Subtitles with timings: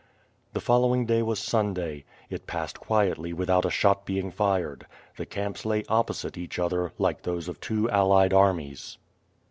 [0.53, 2.05] The following day was Sunday.
[2.27, 4.87] It passed quietly without a shot being fired.
[5.15, 8.97] The camps lay opposite each other, like those of two allied armies.